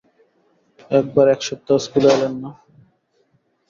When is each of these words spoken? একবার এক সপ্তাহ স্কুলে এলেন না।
একবার 0.91 1.25
এক 1.33 1.41
সপ্তাহ 1.47 1.77
স্কুলে 1.85 2.09
এলেন 2.15 2.33
না। 2.43 2.49